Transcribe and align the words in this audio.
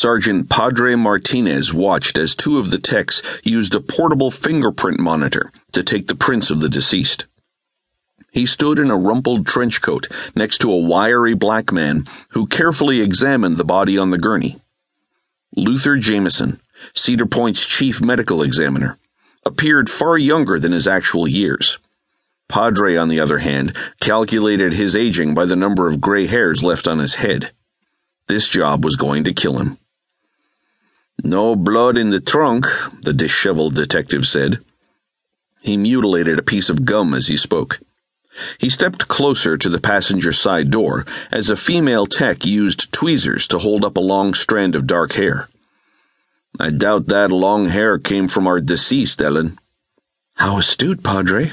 Sergeant 0.00 0.48
Padre 0.48 0.94
Martinez 0.94 1.74
watched 1.74 2.18
as 2.18 2.36
two 2.36 2.58
of 2.60 2.70
the 2.70 2.78
techs 2.78 3.20
used 3.42 3.74
a 3.74 3.80
portable 3.80 4.30
fingerprint 4.30 5.00
monitor 5.00 5.50
to 5.72 5.82
take 5.82 6.06
the 6.06 6.14
prints 6.14 6.52
of 6.52 6.60
the 6.60 6.68
deceased. 6.68 7.26
He 8.30 8.46
stood 8.46 8.78
in 8.78 8.92
a 8.92 8.96
rumpled 8.96 9.44
trench 9.44 9.82
coat 9.82 10.06
next 10.36 10.58
to 10.58 10.70
a 10.70 10.78
wiry 10.78 11.34
black 11.34 11.72
man 11.72 12.04
who 12.28 12.46
carefully 12.46 13.00
examined 13.00 13.56
the 13.56 13.64
body 13.64 13.98
on 13.98 14.10
the 14.10 14.18
gurney. 14.18 14.60
Luther 15.56 15.96
Jameson, 15.96 16.60
Cedar 16.94 17.26
Point's 17.26 17.66
chief 17.66 18.00
medical 18.00 18.44
examiner, 18.44 18.98
appeared 19.44 19.90
far 19.90 20.16
younger 20.16 20.60
than 20.60 20.70
his 20.70 20.86
actual 20.86 21.26
years. 21.26 21.76
Padre, 22.48 22.94
on 22.94 23.08
the 23.08 23.18
other 23.18 23.38
hand, 23.38 23.74
calculated 24.00 24.74
his 24.74 24.94
aging 24.94 25.34
by 25.34 25.44
the 25.44 25.56
number 25.56 25.88
of 25.88 26.00
gray 26.00 26.28
hairs 26.28 26.62
left 26.62 26.86
on 26.86 27.00
his 27.00 27.16
head. 27.16 27.50
This 28.28 28.48
job 28.48 28.84
was 28.84 28.94
going 28.94 29.24
to 29.24 29.32
kill 29.32 29.58
him. 29.58 29.76
No 31.24 31.56
blood 31.56 31.98
in 31.98 32.10
the 32.10 32.20
trunk, 32.20 32.66
the 33.02 33.12
disheveled 33.12 33.74
detective 33.74 34.26
said. 34.26 34.58
He 35.60 35.76
mutilated 35.76 36.38
a 36.38 36.42
piece 36.42 36.70
of 36.70 36.84
gum 36.84 37.12
as 37.12 37.26
he 37.26 37.36
spoke. 37.36 37.80
He 38.58 38.70
stepped 38.70 39.08
closer 39.08 39.58
to 39.58 39.68
the 39.68 39.80
passenger 39.80 40.32
side 40.32 40.70
door 40.70 41.04
as 41.32 41.50
a 41.50 41.56
female 41.56 42.06
tech 42.06 42.46
used 42.46 42.92
tweezers 42.92 43.48
to 43.48 43.58
hold 43.58 43.84
up 43.84 43.96
a 43.96 44.00
long 44.00 44.32
strand 44.32 44.76
of 44.76 44.86
dark 44.86 45.12
hair. 45.14 45.48
I 46.60 46.70
doubt 46.70 47.08
that 47.08 47.30
long 47.30 47.68
hair 47.68 47.98
came 47.98 48.28
from 48.28 48.46
our 48.46 48.60
deceased, 48.60 49.20
Ellen. 49.20 49.58
How 50.34 50.58
astute, 50.58 51.02
Padre. 51.02 51.52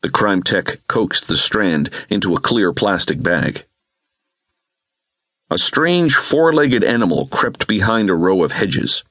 The 0.00 0.10
crime 0.10 0.42
tech 0.42 0.80
coaxed 0.88 1.28
the 1.28 1.36
strand 1.36 1.90
into 2.08 2.34
a 2.34 2.40
clear 2.40 2.72
plastic 2.72 3.22
bag. 3.22 3.64
A 5.52 5.58
strange 5.58 6.14
four 6.14 6.52
legged 6.52 6.84
animal 6.84 7.26
crept 7.26 7.66
behind 7.66 8.08
a 8.08 8.14
row 8.14 8.44
of 8.44 8.52
hedges. 8.52 9.02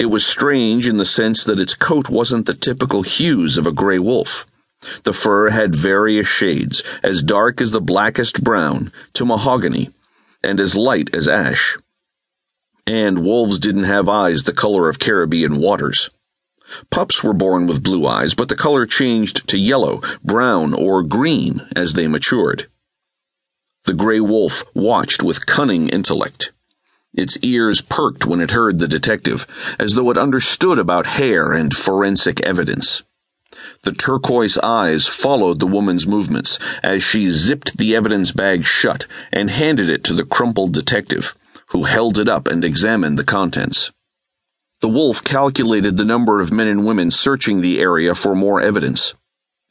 It 0.00 0.06
was 0.06 0.26
strange 0.26 0.88
in 0.88 0.96
the 0.96 1.04
sense 1.04 1.44
that 1.44 1.60
its 1.60 1.76
coat 1.76 2.08
wasn't 2.08 2.46
the 2.46 2.54
typical 2.54 3.02
hues 3.02 3.56
of 3.56 3.68
a 3.68 3.72
gray 3.72 4.00
wolf. 4.00 4.48
The 5.04 5.12
fur 5.12 5.50
had 5.50 5.74
various 5.74 6.26
shades, 6.26 6.82
as 7.04 7.22
dark 7.22 7.60
as 7.60 7.70
the 7.70 7.80
blackest 7.80 8.42
brown 8.42 8.90
to 9.12 9.24
mahogany, 9.24 9.90
and 10.42 10.58
as 10.58 10.74
light 10.74 11.14
as 11.14 11.28
ash. 11.28 11.76
And 12.84 13.22
wolves 13.22 13.60
didn't 13.60 13.84
have 13.84 14.08
eyes 14.08 14.42
the 14.42 14.52
color 14.52 14.88
of 14.88 14.98
Caribbean 14.98 15.60
waters. 15.60 16.10
Pups 16.90 17.22
were 17.22 17.32
born 17.32 17.68
with 17.68 17.84
blue 17.84 18.06
eyes, 18.06 18.34
but 18.34 18.48
the 18.48 18.56
color 18.56 18.86
changed 18.86 19.46
to 19.46 19.56
yellow, 19.56 20.00
brown, 20.24 20.74
or 20.74 21.04
green 21.04 21.62
as 21.76 21.92
they 21.92 22.08
matured. 22.08 22.66
The 23.84 23.94
gray 23.94 24.20
wolf 24.20 24.62
watched 24.74 25.22
with 25.22 25.46
cunning 25.46 25.88
intellect. 25.88 26.52
Its 27.14 27.36
ears 27.38 27.80
perked 27.80 28.26
when 28.26 28.40
it 28.40 28.52
heard 28.52 28.78
the 28.78 28.86
detective, 28.86 29.46
as 29.78 29.94
though 29.94 30.10
it 30.10 30.18
understood 30.18 30.78
about 30.78 31.06
hair 31.06 31.52
and 31.52 31.74
forensic 31.74 32.40
evidence. 32.42 33.02
The 33.82 33.92
turquoise 33.92 34.58
eyes 34.58 35.06
followed 35.06 35.58
the 35.58 35.66
woman's 35.66 36.06
movements 36.06 36.58
as 36.82 37.02
she 37.02 37.30
zipped 37.30 37.78
the 37.78 37.96
evidence 37.96 38.30
bag 38.30 38.64
shut 38.64 39.06
and 39.32 39.50
handed 39.50 39.90
it 39.90 40.04
to 40.04 40.14
the 40.14 40.24
crumpled 40.24 40.72
detective, 40.72 41.34
who 41.68 41.84
held 41.84 42.18
it 42.18 42.28
up 42.28 42.46
and 42.46 42.64
examined 42.64 43.18
the 43.18 43.24
contents. 43.24 43.90
The 44.80 44.88
wolf 44.88 45.24
calculated 45.24 45.96
the 45.96 46.04
number 46.04 46.40
of 46.40 46.52
men 46.52 46.68
and 46.68 46.86
women 46.86 47.10
searching 47.10 47.60
the 47.60 47.80
area 47.80 48.14
for 48.14 48.34
more 48.34 48.60
evidence. 48.60 49.14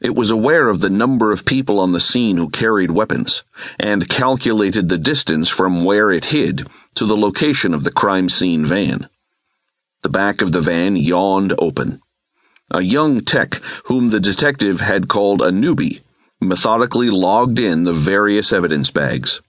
It 0.02 0.16
was 0.16 0.30
aware 0.30 0.69
of 0.69 0.80
the 0.80 0.89
number 0.89 1.33
of 1.33 1.44
people 1.44 1.78
on 1.78 1.92
the 1.92 2.00
scene 2.00 2.38
who 2.38 2.50
carried 2.50 2.92
weapons, 2.92 3.44
and 3.78 4.08
calculated 4.08 4.88
the 4.88 4.97
distance 4.97 5.50
from 5.50 5.83
where 5.83 6.09
it 6.09 6.25
hid 6.25 6.66
to 6.95 7.05
the 7.05 7.17
location 7.17 7.73
of 7.73 7.83
the 7.83 7.92
crime 7.92 8.30
scene 8.30 8.66
van. 8.66 9.09
The 10.02 10.09
back 10.09 10.42
of 10.42 10.53
the 10.53 10.61
van 10.61 10.95
yawned 10.95 11.53
open. 11.59 12.02
A 12.72 12.80
young 12.80 13.20
tech, 13.20 13.55
whom 13.86 14.09
the 14.09 14.22
detective 14.22 14.80
had 14.80 15.09
called 15.09 15.42
a 15.42 15.52
newbie, 15.52 15.99
methodically 16.39 17.09
logged 17.09 17.59
in 17.59 17.83
the 17.83 17.92
various 17.92 18.54
evidence 18.54 18.92
bags. 18.92 19.42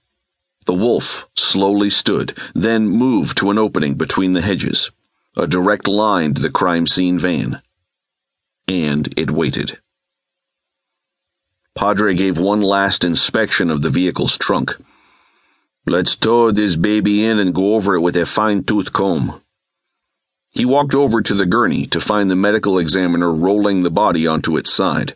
The 0.65 0.73
wolf 0.73 1.29
slowly 1.37 1.89
stood, 1.89 2.37
then 2.53 2.89
moved 2.89 3.37
to 3.37 3.51
an 3.51 3.57
opening 3.57 3.95
between 3.95 4.33
the 4.33 4.41
hedges, 4.41 4.91
a 5.37 5.47
direct 5.47 5.87
line 5.87 6.33
to 6.33 6.41
the 6.41 6.51
crime 6.51 6.87
scene 6.87 7.17
van. 7.17 7.61
And 8.67 9.13
it 9.17 9.31
waited. 9.31 9.79
Padre 11.75 12.13
gave 12.13 12.37
one 12.37 12.61
last 12.61 13.03
inspection 13.03 13.71
of 13.71 13.81
the 13.81 13.89
vehicle's 13.89 14.37
trunk. 14.37 14.75
Let's 15.87 16.15
tow 16.15 16.51
this 16.51 16.75
baby 16.75 17.23
in 17.23 17.39
and 17.39 17.55
go 17.55 17.75
over 17.75 17.95
it 17.95 18.01
with 18.01 18.15
a 18.17 18.25
fine 18.25 18.63
tooth 18.63 18.93
comb. 18.93 19.41
He 20.49 20.65
walked 20.65 20.93
over 20.93 21.21
to 21.21 21.33
the 21.33 21.45
gurney 21.45 21.87
to 21.87 22.01
find 22.01 22.29
the 22.29 22.35
medical 22.35 22.77
examiner 22.77 23.31
rolling 23.31 23.83
the 23.83 23.89
body 23.89 24.27
onto 24.27 24.57
its 24.57 24.71
side. 24.71 25.15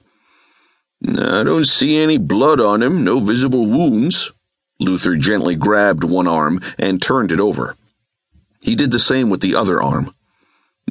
I 1.06 1.44
don't 1.44 1.68
see 1.68 1.98
any 1.98 2.18
blood 2.18 2.62
on 2.62 2.82
him, 2.82 3.04
no 3.04 3.20
visible 3.20 3.66
wounds. 3.66 4.32
Luther 4.80 5.18
gently 5.18 5.56
grabbed 5.56 6.04
one 6.04 6.28
arm 6.28 6.62
and 6.80 7.02
turned 7.02 7.32
it 7.32 7.40
over. 7.40 7.76
He 8.62 8.76
did 8.76 8.92
the 8.92 9.00
same 9.00 9.30
with 9.30 9.42
the 9.42 9.56
other 9.56 9.82
arm. 9.82 10.16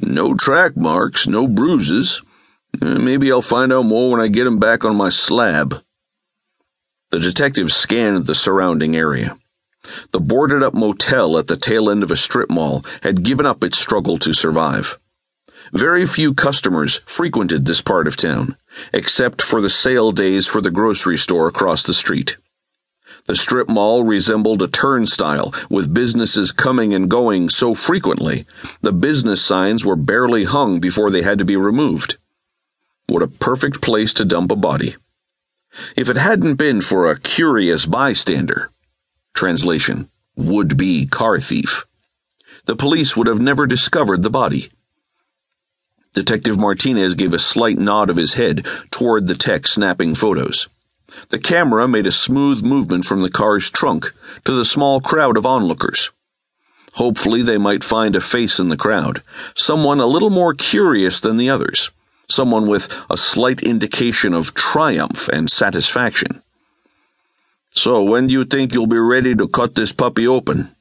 No 0.01 0.35
track 0.35 0.77
marks, 0.77 1.27
no 1.27 1.47
bruises. 1.47 2.21
Uh, 2.81 2.99
maybe 2.99 3.31
I'll 3.31 3.41
find 3.41 3.71
out 3.71 3.85
more 3.85 4.11
when 4.11 4.21
I 4.21 4.27
get 4.27 4.47
him 4.47 4.59
back 4.59 4.83
on 4.83 4.95
my 4.95 5.09
slab. 5.09 5.83
The 7.11 7.19
detective 7.19 7.71
scanned 7.71 8.25
the 8.25 8.35
surrounding 8.35 8.95
area. 8.95 9.37
The 10.11 10.19
boarded 10.19 10.63
up 10.63 10.73
motel 10.73 11.37
at 11.37 11.47
the 11.47 11.55
tail 11.55 11.89
end 11.89 12.03
of 12.03 12.11
a 12.11 12.17
strip 12.17 12.49
mall 12.49 12.83
had 13.03 13.23
given 13.23 13.45
up 13.45 13.63
its 13.63 13.77
struggle 13.77 14.17
to 14.19 14.33
survive. 14.33 14.99
Very 15.73 16.05
few 16.05 16.33
customers 16.33 17.01
frequented 17.05 17.65
this 17.65 17.81
part 17.81 18.07
of 18.07 18.17
town, 18.17 18.55
except 18.93 19.41
for 19.41 19.61
the 19.61 19.69
sale 19.69 20.11
days 20.11 20.47
for 20.47 20.61
the 20.61 20.71
grocery 20.71 21.17
store 21.17 21.47
across 21.47 21.83
the 21.83 21.93
street. 21.93 22.37
The 23.25 23.35
strip 23.35 23.67
mall 23.69 24.03
resembled 24.03 24.61
a 24.61 24.67
turnstile, 24.67 25.53
with 25.69 25.93
businesses 25.93 26.51
coming 26.51 26.93
and 26.93 27.09
going 27.09 27.49
so 27.49 27.73
frequently, 27.73 28.45
the 28.81 28.91
business 28.91 29.41
signs 29.41 29.83
were 29.83 29.95
barely 29.95 30.43
hung 30.43 30.79
before 30.79 31.09
they 31.09 31.23
had 31.23 31.39
to 31.39 31.45
be 31.45 31.55
removed. 31.55 32.17
What 33.07 33.21
a 33.21 33.27
perfect 33.27 33.81
place 33.81 34.13
to 34.15 34.25
dump 34.25 34.51
a 34.51 34.55
body. 34.55 34.95
If 35.95 36.09
it 36.09 36.17
hadn't 36.17 36.55
been 36.55 36.81
for 36.81 37.05
a 37.05 37.19
curious 37.19 37.85
bystander, 37.85 38.71
translation, 39.33 40.09
would 40.35 40.75
be 40.75 41.05
car 41.05 41.39
thief, 41.39 41.85
the 42.65 42.75
police 42.75 43.15
would 43.15 43.27
have 43.27 43.39
never 43.39 43.67
discovered 43.67 44.23
the 44.23 44.29
body. 44.29 44.71
Detective 46.13 46.57
Martinez 46.57 47.13
gave 47.13 47.33
a 47.33 47.39
slight 47.39 47.77
nod 47.77 48.09
of 48.09 48.15
his 48.15 48.33
head 48.33 48.65
toward 48.89 49.27
the 49.27 49.35
tech 49.35 49.67
snapping 49.67 50.15
photos. 50.15 50.67
The 51.29 51.39
camera 51.39 51.87
made 51.87 52.07
a 52.07 52.11
smooth 52.11 52.63
movement 52.63 53.05
from 53.05 53.21
the 53.21 53.29
car's 53.29 53.69
trunk 53.69 54.13
to 54.45 54.51
the 54.51 54.65
small 54.65 54.99
crowd 54.99 55.37
of 55.37 55.45
onlookers. 55.45 56.09
Hopefully, 56.93 57.43
they 57.43 57.57
might 57.57 57.83
find 57.83 58.15
a 58.15 58.21
face 58.21 58.59
in 58.59 58.69
the 58.69 58.77
crowd, 58.77 59.21
someone 59.55 59.99
a 59.99 60.07
little 60.07 60.29
more 60.29 60.53
curious 60.53 61.19
than 61.19 61.37
the 61.37 61.49
others 61.49 61.91
someone 62.35 62.67
with 62.67 62.89
a 63.09 63.17
slight 63.17 63.61
indication 63.61 64.33
of 64.33 64.53
triumph 64.53 65.29
and 65.29 65.49
satisfaction. 65.49 66.41
So, 67.71 68.03
when 68.03 68.27
do 68.27 68.33
you 68.33 68.45
think 68.45 68.73
you'll 68.73 68.87
be 68.87 68.97
ready 68.97 69.35
to 69.35 69.47
cut 69.47 69.75
this 69.75 69.91
puppy 69.91 70.27
open? 70.27 70.75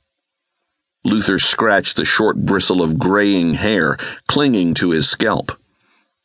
Luther 1.04 1.38
scratched 1.38 1.96
the 1.96 2.04
short 2.04 2.36
bristle 2.36 2.82
of 2.82 2.98
graying 2.98 3.54
hair 3.54 3.98
clinging 4.26 4.74
to 4.74 4.90
his 4.90 5.08
scalp. 5.08 5.52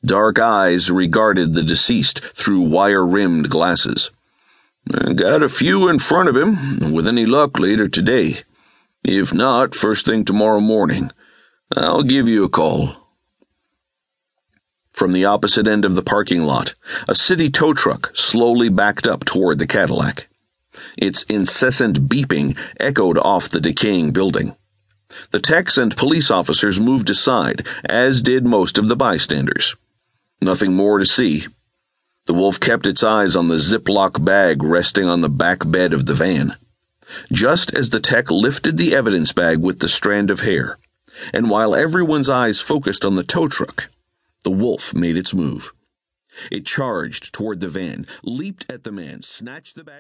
Dark 0.06 0.40
eyes 0.40 0.90
regarded 0.90 1.54
the 1.54 1.64
deceased 1.64 2.20
through 2.34 2.62
wire 2.62 3.06
rimmed 3.06 3.50
glasses. 3.50 4.12
Got 4.88 5.44
a 5.44 5.50
few 5.50 5.90
in 5.90 6.00
front 6.00 6.30
of 6.30 6.38
him, 6.38 6.94
with 6.94 7.08
any 7.08 7.26
luck 7.26 7.60
later 7.60 7.88
today. 7.88 8.38
If 9.04 9.34
not, 9.34 9.76
first 9.76 10.06
thing 10.06 10.24
tomorrow 10.24 10.62
morning. 10.62 11.12
I'll 11.76 12.04
give 12.04 12.28
you 12.28 12.46
a 12.46 12.50
call. 12.50 13.09
From 15.00 15.14
the 15.14 15.24
opposite 15.24 15.66
end 15.66 15.86
of 15.86 15.96
the 15.96 16.04
parking 16.04 16.44
lot, 16.44 16.76
a 17.08 17.16
city 17.16 17.50
tow 17.50 17.74
truck 17.74 18.12
slowly 18.14 18.68
backed 18.68 19.08
up 19.08 19.24
toward 19.24 19.58
the 19.58 19.66
Cadillac. 19.66 20.28
Its 20.98 21.24
incessant 21.30 22.10
beeping 22.10 22.58
echoed 22.82 23.18
off 23.18 23.48
the 23.48 23.62
decaying 23.62 24.12
building. 24.12 24.58
The 25.32 25.40
techs 25.40 25.78
and 25.78 25.96
police 25.96 26.30
officers 26.30 26.82
moved 26.82 27.10
aside, 27.10 27.66
as 27.86 28.22
did 28.22 28.46
most 28.46 28.78
of 28.78 28.90
the 28.90 28.98
bystanders. 28.98 29.78
Nothing 30.42 30.74
more 30.74 31.00
to 31.00 31.06
see. 31.06 31.48
The 32.26 32.34
wolf 32.34 32.60
kept 32.60 32.86
its 32.86 33.02
eyes 33.02 33.38
on 33.38 33.48
the 33.48 33.56
Ziploc 33.56 34.26
bag 34.26 34.62
resting 34.62 35.06
on 35.06 35.22
the 35.22 35.30
back 35.30 35.60
bed 35.66 35.94
of 35.94 36.08
the 36.08 36.14
van. 36.14 36.58
Just 37.32 37.74
as 37.74 37.92
the 37.92 38.02
tech 38.02 38.30
lifted 38.30 38.76
the 38.76 38.94
evidence 38.94 39.32
bag 39.32 39.60
with 39.60 39.80
the 39.80 39.88
strand 39.88 40.30
of 40.30 40.42
hair, 40.42 40.78
and 41.34 41.50
while 41.50 41.74
everyone's 41.74 42.28
eyes 42.28 42.60
focused 42.60 43.06
on 43.06 43.16
the 43.16 43.24
tow 43.24 43.48
truck, 43.48 43.88
the 44.44 44.52
wolf 44.52 44.94
made 44.94 45.18
its 45.18 45.34
move. 45.34 45.74
It 46.52 46.66
charged 46.66 47.34
toward 47.34 47.60
the 47.60 47.70
van, 47.70 48.06
leaped 48.24 48.66
at 48.70 48.84
the 48.84 48.92
man, 48.92 49.22
snatched 49.22 49.76
the 49.76 49.84
bag. 49.84 49.98